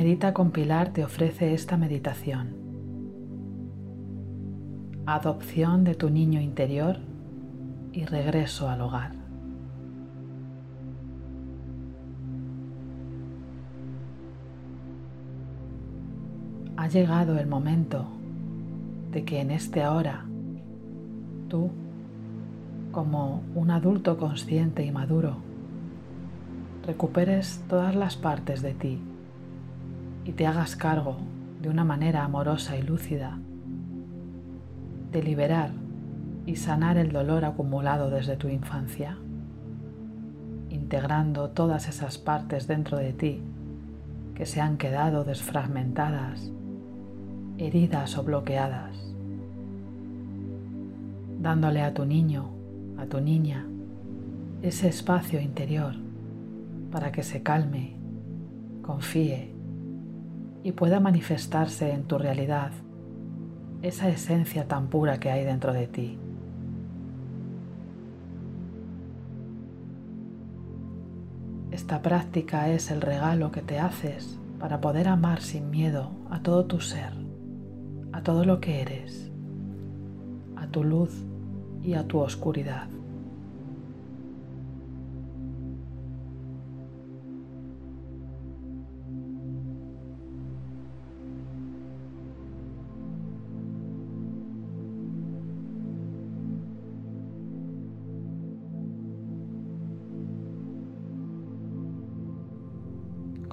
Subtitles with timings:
[0.00, 2.56] Medita con Pilar te ofrece esta meditación.
[5.04, 6.96] Adopción de tu niño interior
[7.92, 9.12] y regreso al hogar.
[16.78, 18.06] Ha llegado el momento
[19.12, 20.24] de que en este ahora
[21.50, 21.70] tú,
[22.90, 25.36] como un adulto consciente y maduro,
[26.86, 28.98] recuperes todas las partes de ti
[30.24, 31.16] y te hagas cargo
[31.60, 33.38] de una manera amorosa y lúcida
[35.12, 35.70] de liberar
[36.46, 39.18] y sanar el dolor acumulado desde tu infancia,
[40.68, 43.42] integrando todas esas partes dentro de ti
[44.34, 46.50] que se han quedado desfragmentadas,
[47.58, 49.14] heridas o bloqueadas,
[51.40, 52.50] dándole a tu niño,
[52.98, 53.66] a tu niña,
[54.62, 55.94] ese espacio interior
[56.90, 57.96] para que se calme,
[58.82, 59.49] confíe
[60.62, 62.72] y pueda manifestarse en tu realidad
[63.82, 66.18] esa esencia tan pura que hay dentro de ti.
[71.70, 76.66] Esta práctica es el regalo que te haces para poder amar sin miedo a todo
[76.66, 77.12] tu ser,
[78.12, 79.30] a todo lo que eres,
[80.56, 81.24] a tu luz
[81.82, 82.88] y a tu oscuridad.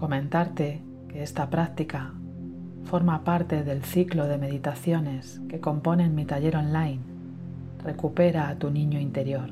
[0.08, 2.14] Comentarte que esta práctica
[2.86, 7.02] forma parte del ciclo de meditaciones que componen mi taller online
[7.84, 9.50] Recupera a tu niño interior.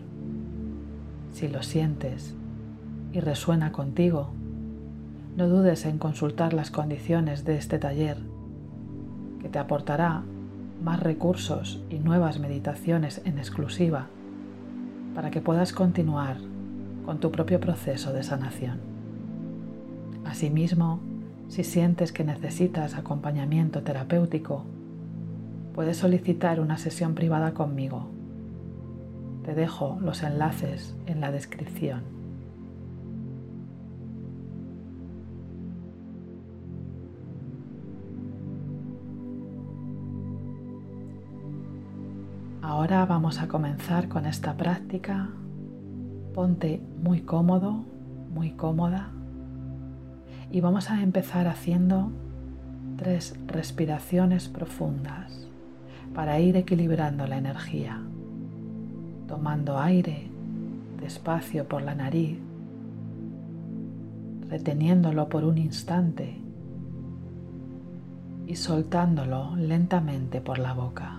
[1.34, 2.38] Si lo sientes
[3.12, 4.30] y resuena contigo,
[5.36, 8.16] no dudes en consultar las condiciones de este taller
[9.42, 10.24] que te aportará
[10.82, 14.08] más recursos y nuevas meditaciones en exclusiva
[15.16, 16.38] para que puedas continuar
[17.06, 18.95] con tu propio proceso de sanación.
[20.26, 21.00] Asimismo,
[21.48, 24.66] si sientes que necesitas acompañamiento terapéutico,
[25.74, 28.08] puedes solicitar una sesión privada conmigo.
[29.46, 32.02] Te dejo los enlaces en la descripción.
[42.64, 45.30] Ahora vamos a comenzar con esta práctica.
[46.34, 47.86] Ponte muy cómodo,
[48.34, 49.15] muy cómoda
[50.52, 52.12] y vamos a empezar haciendo
[52.98, 55.48] tres respiraciones profundas
[56.14, 58.02] para ir equilibrando la energía,
[59.28, 60.30] tomando aire
[61.02, 62.40] despacio por la nariz,
[64.50, 66.40] reteniéndolo por un instante
[68.48, 71.18] y soltándolo lentamente por la boca.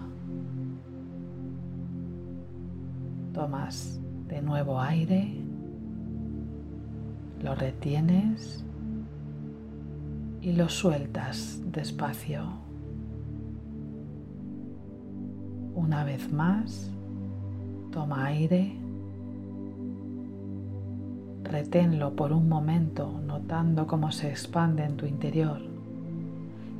[3.33, 5.35] Tomas de nuevo aire,
[7.43, 8.65] lo retienes
[10.47, 12.45] y lo sueltas despacio.
[15.75, 16.89] Una vez más,
[17.91, 18.77] toma aire,
[21.43, 25.61] reténlo por un momento notando cómo se expande en tu interior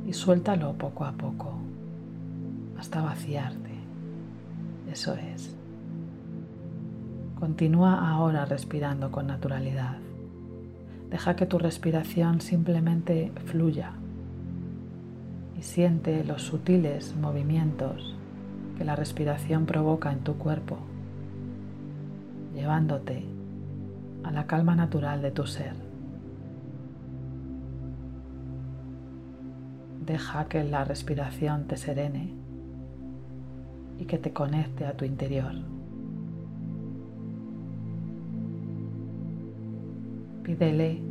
[0.07, 1.51] y suéltalo poco a poco
[2.79, 3.71] hasta vaciarte.
[4.89, 5.53] Eso es.
[7.37, 10.06] Continúa ahora respirando con naturalidad.
[11.09, 13.93] Deja que tu respiración simplemente fluya
[15.57, 18.15] y siente los sutiles movimientos
[18.77, 20.77] que la respiración provoca en tu cuerpo,
[22.53, 23.23] llevándote
[24.23, 25.73] a la calma natural de tu ser.
[30.05, 32.33] Deja que la respiración te serene
[33.97, 35.76] y que te conecte a tu interior.
[40.47, 41.01] Pídele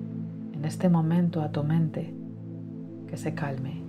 [0.54, 2.14] en este momento a tu mente
[3.06, 3.82] que se calme,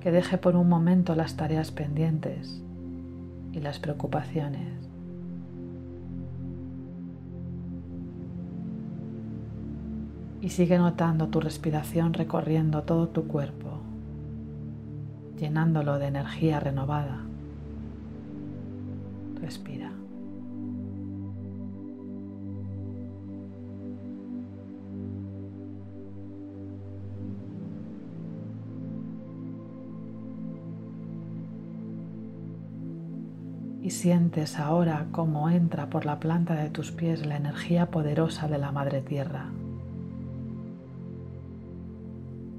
[0.00, 2.62] que deje por un momento las tareas pendientes
[3.52, 4.88] y las preocupaciones.
[10.40, 13.80] Y sigue notando tu respiración recorriendo todo tu cuerpo,
[15.38, 17.20] llenándolo de energía renovada.
[19.42, 19.92] Respira.
[33.84, 38.56] Y sientes ahora cómo entra por la planta de tus pies la energía poderosa de
[38.56, 39.50] la Madre Tierra,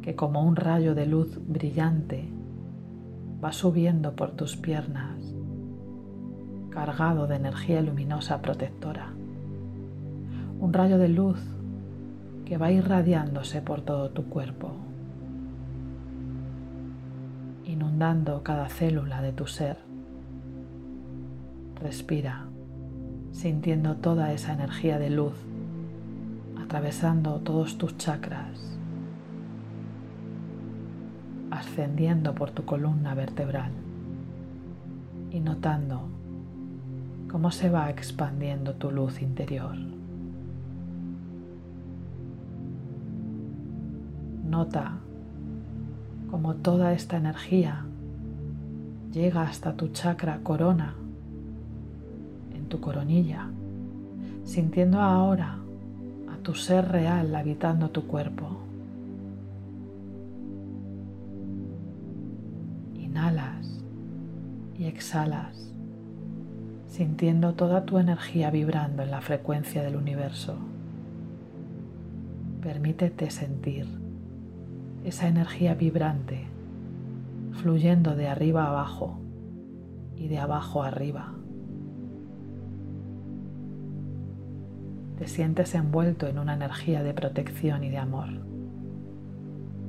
[0.03, 2.29] que como un rayo de luz brillante
[3.43, 5.33] va subiendo por tus piernas,
[6.69, 9.09] cargado de energía luminosa protectora.
[10.59, 11.39] Un rayo de luz
[12.45, 14.73] que va irradiándose por todo tu cuerpo,
[17.65, 19.84] inundando cada célula de tu ser.
[21.81, 22.45] Respira,
[23.31, 25.33] sintiendo toda esa energía de luz
[26.65, 28.59] atravesando todos tus chakras,
[31.51, 33.71] ascendiendo por tu columna vertebral
[35.31, 36.07] y notando
[37.31, 39.75] cómo se va expandiendo tu luz interior.
[44.49, 44.97] Nota
[46.31, 47.85] cómo toda esta energía
[49.11, 50.95] llega hasta tu chakra corona,
[52.65, 53.49] tu coronilla,
[54.43, 55.59] sintiendo ahora
[56.45, 58.45] tu ser real habitando tu cuerpo.
[62.93, 63.81] Inhalas
[64.77, 65.73] y exhalas,
[66.87, 70.55] sintiendo toda tu energía vibrando en la frecuencia del universo.
[72.61, 73.87] Permítete sentir
[75.03, 76.45] esa energía vibrante
[77.53, 79.17] fluyendo de arriba a abajo
[80.15, 81.33] y de abajo a arriba.
[85.17, 88.29] Te sientes envuelto en una energía de protección y de amor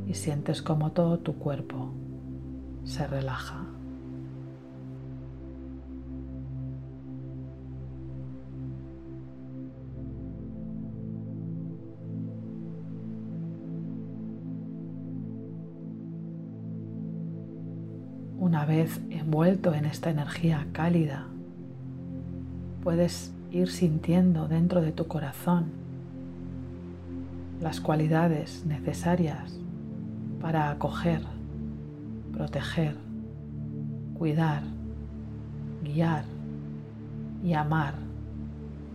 [0.07, 1.93] y sientes como todo tu cuerpo
[2.85, 3.65] se relaja.
[18.39, 21.27] Una vez envuelto en esta energía cálida,
[22.85, 25.67] puedes ir sintiendo dentro de tu corazón
[27.61, 29.59] las cualidades necesarias
[30.41, 31.23] para acoger,
[32.33, 32.97] proteger,
[34.19, 34.63] cuidar,
[35.83, 36.25] guiar
[37.43, 37.95] y amar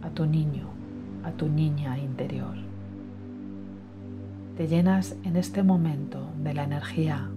[0.04, 0.68] a tu niño,
[1.24, 2.56] a tu niña interior.
[4.58, 7.30] Te llenas en este momento de la energía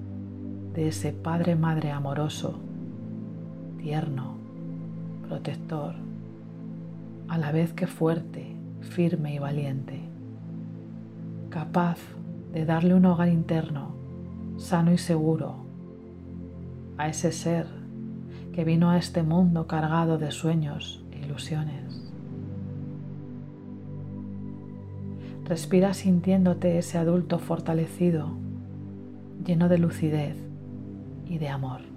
[0.75, 2.59] de ese Padre Madre amoroso,
[3.79, 4.35] tierno,
[5.29, 6.04] protector,
[7.29, 10.01] a la vez que fuerte, firme y valiente,
[11.51, 11.99] capaz
[12.53, 13.95] de darle un hogar interno
[14.57, 15.57] sano y seguro
[16.97, 17.67] a ese ser
[18.53, 22.13] que vino a este mundo cargado de sueños e ilusiones.
[25.45, 28.31] Respira sintiéndote ese adulto fortalecido,
[29.45, 30.37] lleno de lucidez
[31.27, 31.94] y de amor.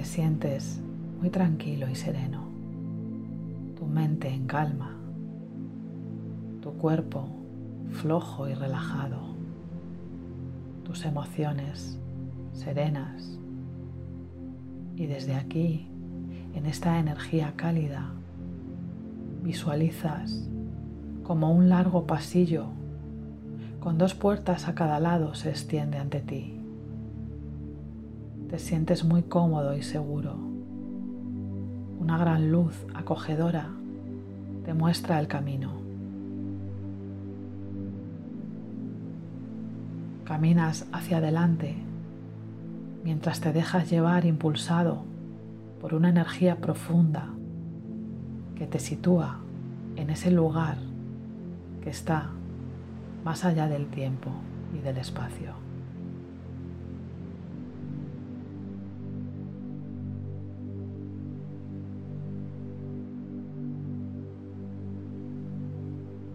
[0.00, 0.80] Te sientes
[1.20, 2.44] muy tranquilo y sereno,
[3.76, 4.96] tu mente en calma,
[6.62, 7.28] tu cuerpo
[7.90, 9.18] flojo y relajado,
[10.84, 11.98] tus emociones
[12.54, 13.38] serenas.
[14.96, 15.86] Y desde aquí,
[16.54, 18.10] en esta energía cálida,
[19.42, 20.48] visualizas
[21.24, 22.68] como un largo pasillo
[23.80, 26.59] con dos puertas a cada lado se extiende ante ti
[28.50, 30.34] te sientes muy cómodo y seguro.
[32.00, 33.70] Una gran luz acogedora
[34.64, 35.70] te muestra el camino.
[40.24, 41.76] Caminas hacia adelante
[43.04, 45.04] mientras te dejas llevar impulsado
[45.80, 47.28] por una energía profunda
[48.56, 49.38] que te sitúa
[49.94, 50.76] en ese lugar
[51.84, 52.30] que está
[53.24, 54.32] más allá del tiempo
[54.76, 55.69] y del espacio.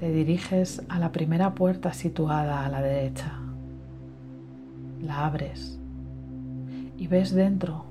[0.05, 3.39] Te diriges a la primera puerta situada a la derecha.
[5.01, 5.79] La abres
[6.95, 7.85] y ves dentro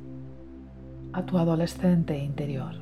[1.12, 2.76] a tu adolescente interior.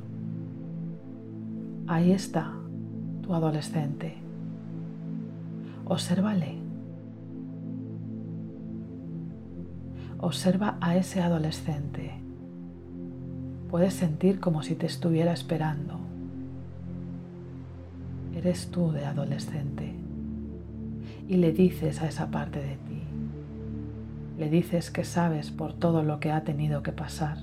[1.87, 2.53] Ahí está
[3.23, 4.17] tu adolescente.
[5.87, 6.59] Obsérvale.
[10.19, 12.12] Observa a ese adolescente.
[13.71, 16.01] Puedes sentir como si te estuviera esperando
[18.42, 19.94] eres tú de adolescente.
[21.28, 23.02] Y le dices a esa parte de ti,
[24.37, 27.38] le dices que sabes por todo lo que ha tenido que pasar,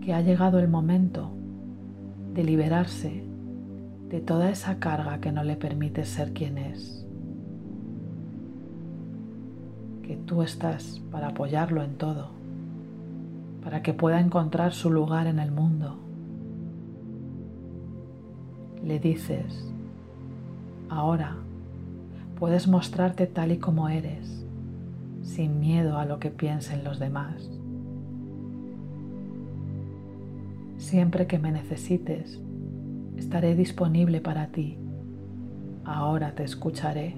[0.00, 1.30] que ha llegado el momento
[2.32, 3.22] de liberarse
[4.08, 7.06] de toda esa carga que no le permite ser quien es,
[10.02, 12.30] que tú estás para apoyarlo en todo.
[13.62, 16.09] Para que pueda encontrar su lugar en el mundo.
[18.84, 19.70] Le dices,
[20.88, 21.36] ahora
[22.38, 24.44] puedes mostrarte tal y como eres,
[25.22, 27.50] sin miedo a lo que piensen los demás.
[30.78, 32.40] Siempre que me necesites,
[33.16, 34.78] estaré disponible para ti.
[35.84, 37.16] Ahora te escucharé.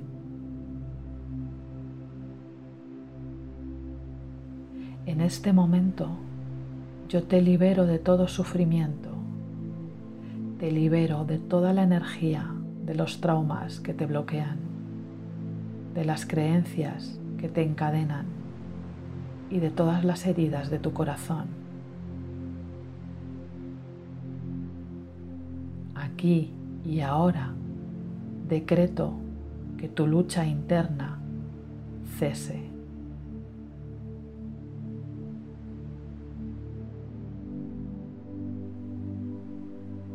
[5.06, 6.08] En este momento
[7.08, 9.11] yo te libero de todo sufrimiento,
[10.62, 12.54] te libero de toda la energía
[12.86, 14.58] de los traumas que te bloquean,
[15.92, 18.26] de las creencias que te encadenan
[19.50, 21.46] y de todas las heridas de tu corazón.
[25.96, 26.52] Aquí
[26.84, 27.54] y ahora
[28.48, 29.14] decreto
[29.78, 31.18] que tu lucha interna
[32.20, 32.71] cese.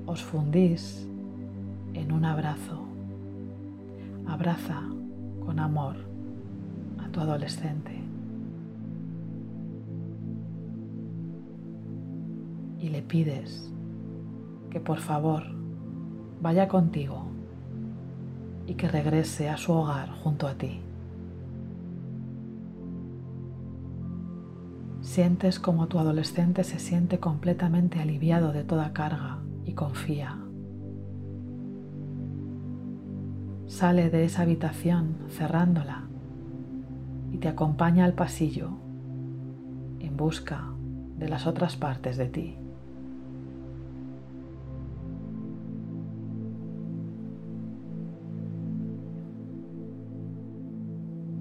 [0.07, 1.05] Os fundís
[1.93, 2.79] en un abrazo.
[4.25, 4.81] Abraza
[5.45, 5.97] con amor
[6.97, 7.91] a tu adolescente.
[12.79, 13.71] Y le pides
[14.69, 15.43] que por favor
[16.41, 17.23] vaya contigo
[18.65, 20.79] y que regrese a su hogar junto a ti.
[25.01, 29.39] Sientes como tu adolescente se siente completamente aliviado de toda carga
[29.77, 30.35] confía.
[33.67, 36.07] Sale de esa habitación cerrándola
[37.31, 38.71] y te acompaña al pasillo
[39.99, 40.65] en busca
[41.17, 42.57] de las otras partes de ti.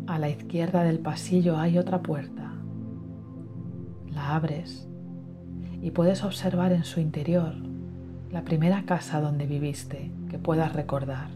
[0.07, 2.52] A la izquierda del pasillo hay otra puerta.
[4.12, 4.88] La abres
[5.81, 7.66] y puedes observar en su interior
[8.30, 11.28] la primera casa donde viviste que puedas recordar.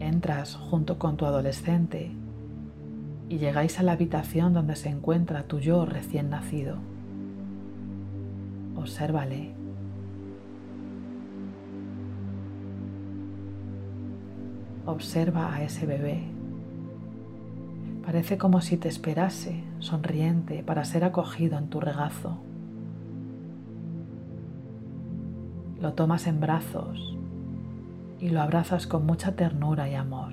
[0.00, 2.12] Entras junto con tu adolescente
[3.28, 6.76] y llegáis a la habitación donde se encuentra tu yo recién nacido.
[8.76, 9.54] Obsérvale.
[14.84, 16.41] Observa a ese bebé
[18.04, 22.38] Parece como si te esperase, sonriente, para ser acogido en tu regazo.
[25.80, 27.16] Lo tomas en brazos
[28.18, 30.32] y lo abrazas con mucha ternura y amor.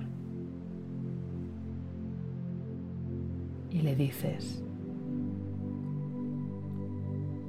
[3.70, 4.64] Y le dices,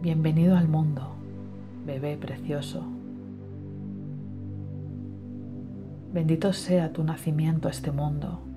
[0.02, 1.14] bienvenido al mundo,
[1.86, 2.84] bebé precioso.
[6.12, 8.49] Bendito sea tu nacimiento a este mundo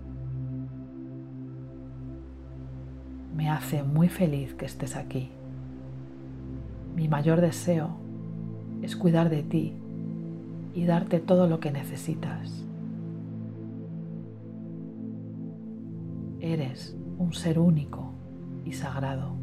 [3.43, 5.29] Me hace muy feliz que estés aquí.
[6.95, 7.89] Mi mayor deseo
[8.81, 9.73] es cuidar de ti
[10.73, 12.65] y darte todo lo que necesitas.
[16.39, 18.13] Eres un ser único
[18.63, 19.33] y sagrado.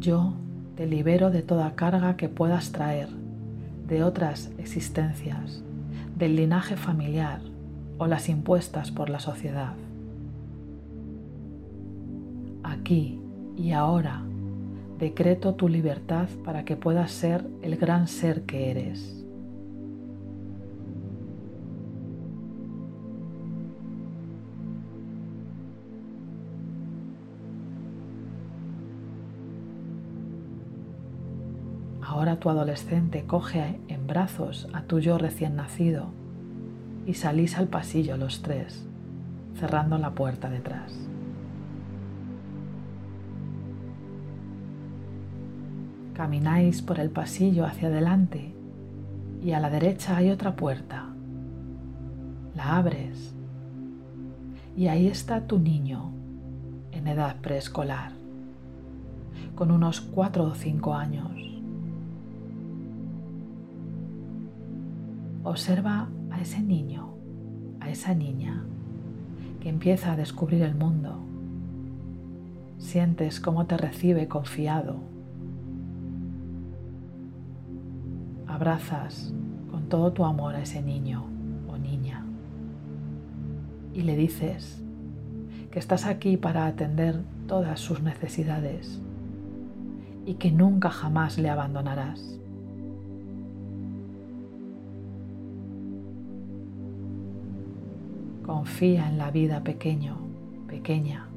[0.00, 0.34] Yo
[0.76, 3.08] te libero de toda carga que puedas traer
[3.86, 5.64] de otras existencias,
[6.14, 7.47] del linaje familiar
[7.98, 9.74] o las impuestas por la sociedad.
[12.62, 13.20] Aquí
[13.56, 14.22] y ahora
[14.98, 19.14] decreto tu libertad para que puedas ser el gran ser que eres.
[32.00, 36.08] Ahora tu adolescente coge en brazos a tu yo recién nacido
[37.08, 38.86] y salís al pasillo los tres,
[39.58, 40.92] cerrando la puerta detrás.
[46.12, 48.52] Camináis por el pasillo hacia adelante
[49.42, 51.06] y a la derecha hay otra puerta.
[52.54, 53.34] La abres
[54.76, 56.12] y ahí está tu niño
[56.92, 58.12] en edad preescolar,
[59.54, 61.32] con unos cuatro o cinco años.
[65.42, 67.14] Observa a ese niño,
[67.80, 68.62] a esa niña
[69.60, 71.18] que empieza a descubrir el mundo.
[72.78, 74.96] Sientes cómo te recibe confiado.
[78.46, 79.34] Abrazas
[79.68, 81.24] con todo tu amor a ese niño
[81.68, 82.24] o niña
[83.92, 84.80] y le dices
[85.72, 89.00] que estás aquí para atender todas sus necesidades
[90.24, 92.38] y que nunca jamás le abandonarás.
[98.48, 100.16] Confía en la vida pequeño,
[100.68, 101.28] pequeña.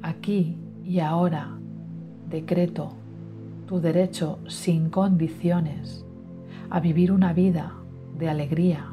[0.00, 1.58] Aquí y ahora
[2.30, 2.92] decreto
[3.66, 6.06] tu derecho sin condiciones
[6.70, 7.72] a vivir una vida
[8.16, 8.86] de alegría,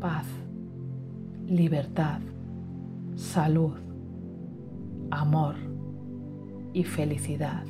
[0.00, 0.26] paz,
[1.46, 2.20] libertad,
[3.14, 3.78] salud,
[5.10, 5.54] amor
[6.74, 7.64] y felicidad.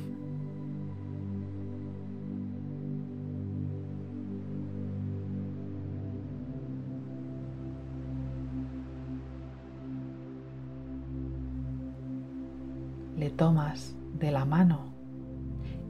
[13.21, 14.79] Le tomas de la mano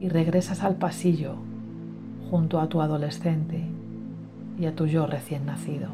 [0.00, 1.36] y regresas al pasillo
[2.28, 3.64] junto a tu adolescente
[4.58, 5.88] y a tu yo recién nacido.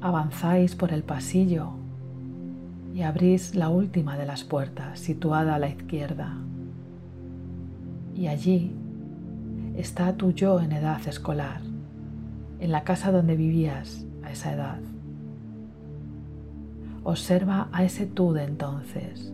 [0.00, 1.70] Avanzáis por el pasillo
[2.94, 6.36] y abrís la última de las puertas situada a la izquierda.
[8.14, 8.70] Y allí
[9.74, 11.62] está tu yo en edad escolar,
[12.60, 14.91] en la casa donde vivías a esa edad.
[17.04, 19.32] Observa a ese tú de entonces,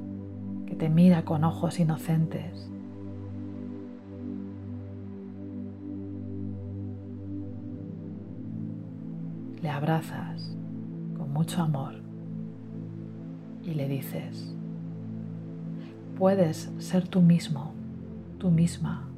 [0.66, 2.70] que te mira con ojos inocentes.
[9.62, 10.56] Le abrazas
[11.18, 11.94] con mucho amor
[13.64, 14.54] y le dices,
[16.16, 17.72] puedes ser tú mismo,
[18.38, 19.08] tú misma,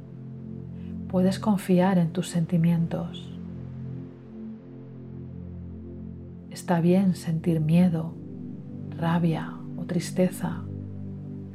[1.07, 3.29] puedes confiar en tus sentimientos.
[6.49, 8.13] Está bien sentir miedo,
[9.01, 10.61] rabia o tristeza.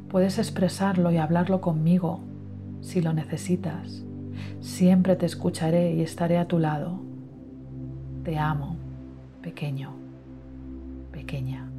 [0.09, 2.19] Puedes expresarlo y hablarlo conmigo
[2.81, 4.03] si lo necesitas.
[4.59, 6.99] Siempre te escucharé y estaré a tu lado.
[8.23, 8.75] Te amo,
[9.41, 9.95] pequeño,
[11.11, 11.69] pequeña.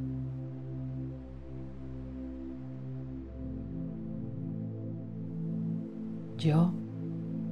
[6.39, 6.73] Yo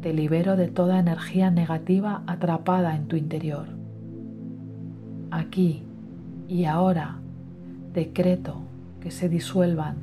[0.01, 3.67] te libero de toda energía negativa atrapada en tu interior.
[5.30, 5.84] Aquí
[6.47, 7.19] y ahora
[7.97, 8.57] decreto
[9.01, 9.95] que se disuelvan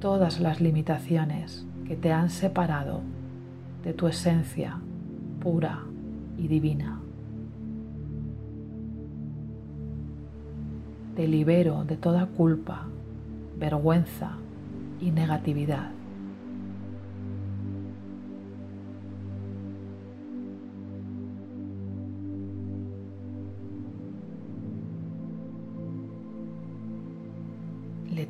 [0.00, 3.00] todas las limitaciones que te han separado
[3.82, 4.78] de tu esencia
[5.40, 5.80] pura
[6.36, 7.00] y divina.
[11.16, 12.88] Te libero de toda culpa,
[13.58, 14.32] vergüenza
[15.00, 16.01] y negatividad.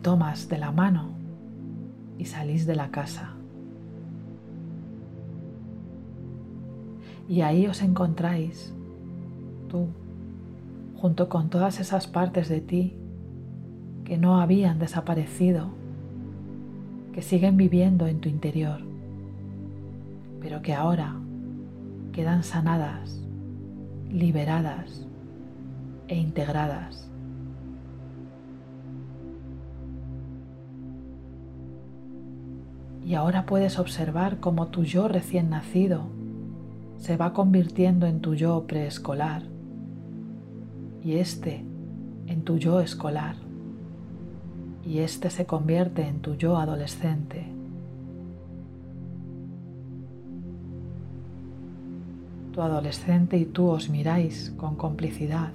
[0.02, 1.10] Tomas de la mano
[2.18, 3.34] y salís de la casa.
[7.28, 8.74] Y ahí os encontráis,
[9.68, 9.86] tú,
[10.96, 12.96] junto con todas esas partes de ti
[14.04, 15.68] que no habían desaparecido,
[17.12, 18.80] que siguen viviendo en tu interior,
[20.40, 21.16] pero que ahora
[22.12, 23.24] quedan sanadas,
[24.10, 25.06] liberadas
[26.08, 27.12] e integradas.
[33.12, 36.05] Y ahora puedes observar cómo tu yo recién nacido
[36.96, 39.42] se va convirtiendo en tu yo preescolar
[41.05, 41.62] y este
[42.27, 43.37] en tu yo escolar
[44.83, 47.44] y este se convierte en tu yo adolescente.
[52.55, 55.53] Tu adolescente y tú os miráis con complicidad,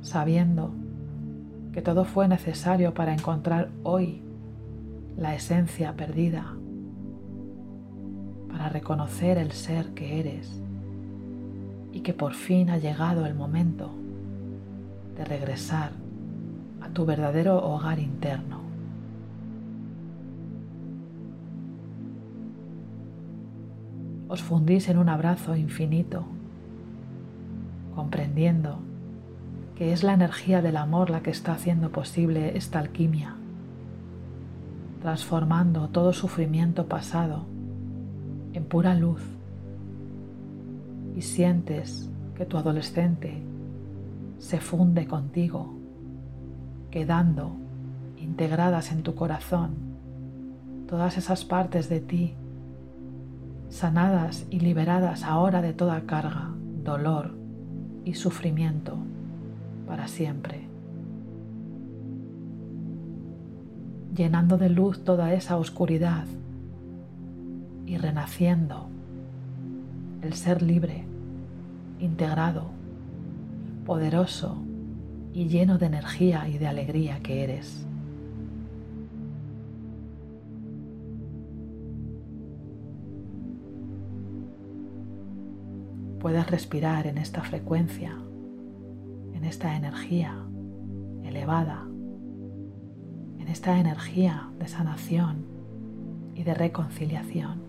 [0.00, 0.70] sabiendo
[1.72, 4.23] que todo fue necesario para encontrar hoy
[5.16, 6.56] la esencia perdida,
[8.48, 10.60] para reconocer el ser que eres
[11.92, 13.90] y que por fin ha llegado el momento
[15.16, 15.92] de regresar
[16.80, 18.62] a tu verdadero hogar interno.
[24.28, 26.24] Os fundís en un abrazo infinito,
[27.94, 28.78] comprendiendo
[29.76, 33.36] que es la energía del amor la que está haciendo posible esta alquimia
[35.04, 37.44] transformando todo sufrimiento pasado
[38.54, 39.20] en pura luz
[41.14, 43.42] y sientes que tu adolescente
[44.38, 45.74] se funde contigo,
[46.90, 47.54] quedando
[48.16, 49.74] integradas en tu corazón
[50.88, 52.32] todas esas partes de ti,
[53.68, 56.48] sanadas y liberadas ahora de toda carga,
[56.82, 57.34] dolor
[58.06, 58.96] y sufrimiento
[59.86, 60.63] para siempre.
[64.14, 66.26] Llenando de luz toda esa oscuridad
[67.86, 68.88] y renaciendo
[70.22, 71.04] el ser libre,
[71.98, 72.70] integrado,
[73.84, 74.56] poderoso
[75.32, 77.84] y lleno de energía y de alegría que eres.
[86.24, 88.16] puedas respirar en esta frecuencia,
[89.34, 90.34] en esta energía
[91.22, 91.86] elevada,
[93.54, 95.44] esta energía de sanación
[96.34, 97.62] y de reconciliación.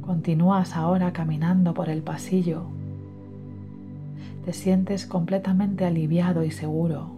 [0.00, 2.64] Continúas ahora caminando por el pasillo.
[4.44, 7.13] Te sientes completamente aliviado y seguro,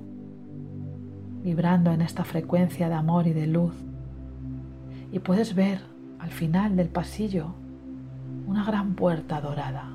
[1.46, 3.72] vibrando en esta frecuencia de amor y de luz.
[5.12, 5.80] Y puedes ver
[6.18, 7.54] al final del pasillo
[8.48, 9.90] una gran puerta dorada.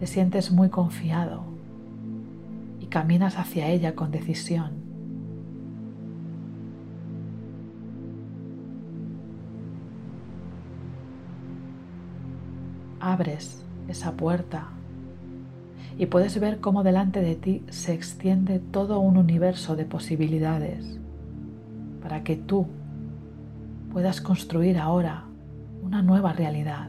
[0.00, 1.44] Te sientes muy confiado
[2.80, 4.82] y caminas hacia ella con decisión.
[13.04, 14.68] abres esa puerta
[15.98, 20.98] y puedes ver cómo delante de ti se extiende todo un universo de posibilidades
[22.02, 22.66] para que tú
[23.92, 25.24] puedas construir ahora
[25.82, 26.88] una nueva realidad,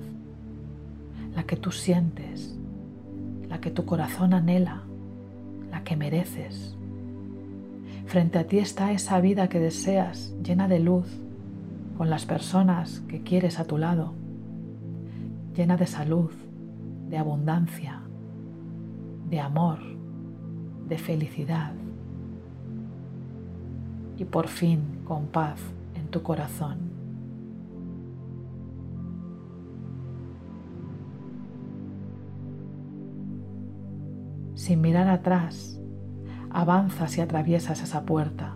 [1.35, 2.57] la que tú sientes,
[3.49, 4.83] la que tu corazón anhela,
[5.71, 6.75] la que mereces.
[8.05, 11.07] Frente a ti está esa vida que deseas, llena de luz,
[11.97, 14.13] con las personas que quieres a tu lado
[15.53, 16.31] llena de salud,
[17.09, 18.01] de abundancia,
[19.33, 19.79] de amor,
[20.87, 21.73] de felicidad
[24.15, 25.59] y por fin con paz
[25.95, 26.77] en tu corazón.
[34.53, 35.81] Sin mirar atrás,
[36.51, 38.55] avanzas y atraviesas esa puerta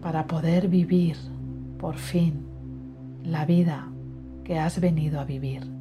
[0.00, 1.16] para poder vivir
[1.76, 2.46] por fin
[3.24, 3.88] la vida
[4.44, 5.73] que has venido a vivir.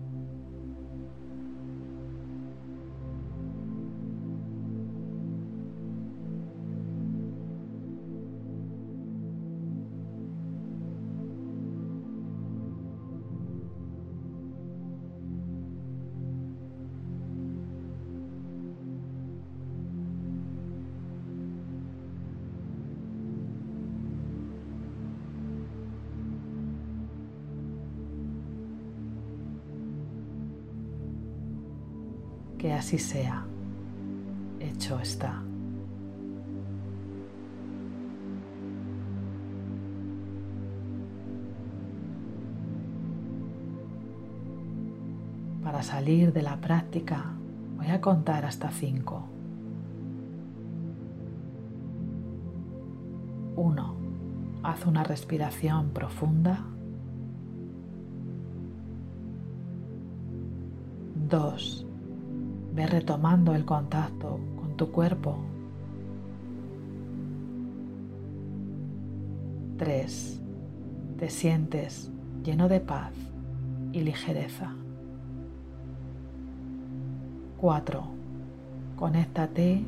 [32.73, 33.45] Así sea.
[34.59, 35.41] Hecho está.
[45.63, 47.33] Para salir de la práctica
[47.77, 49.27] voy a contar hasta cinco.
[53.55, 53.95] Uno.
[54.63, 56.65] Haz una respiración profunda.
[61.29, 61.82] Dos.
[62.73, 65.37] Ve retomando el contacto con tu cuerpo.
[69.77, 70.41] 3.
[71.19, 72.11] Te sientes
[72.43, 73.11] lleno de paz
[73.91, 74.73] y ligereza.
[77.57, 78.03] 4.
[78.95, 79.85] Conéctate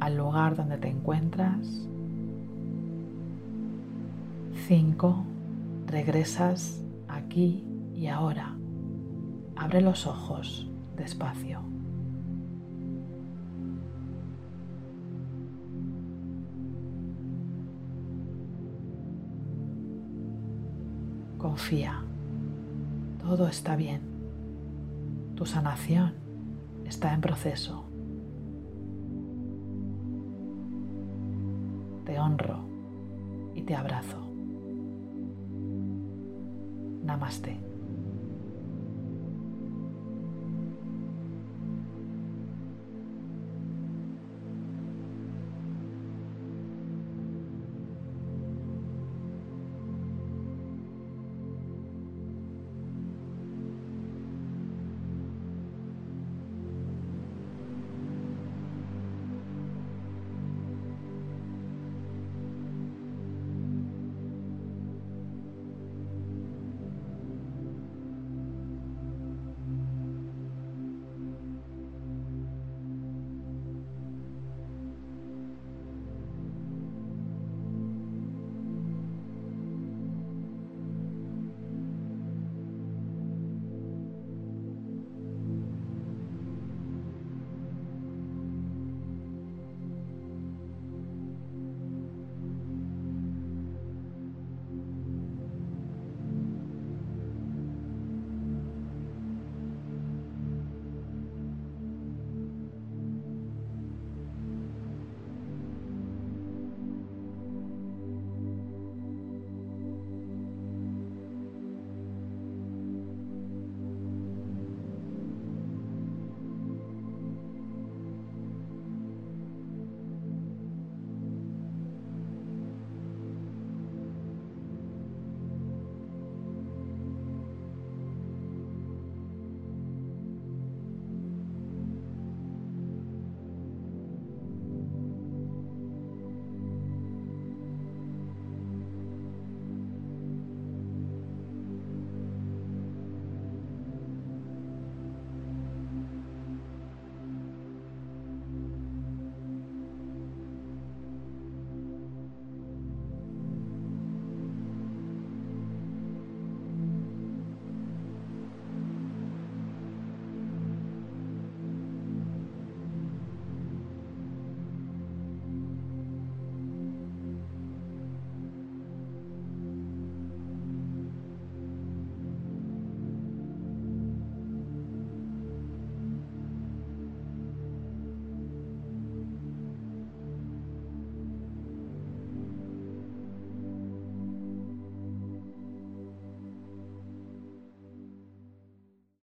[0.00, 1.88] al lugar donde te encuentras.
[4.66, 5.24] 5.
[5.86, 8.54] Regresas aquí y ahora.
[9.56, 11.71] Abre los ojos despacio.
[21.52, 22.02] Confía,
[23.20, 24.00] todo está bien.
[25.36, 26.14] Tu sanación
[26.86, 27.84] está en proceso.
[32.06, 32.60] Te honro
[33.54, 34.16] y te abrazo.
[37.04, 37.71] Namaste.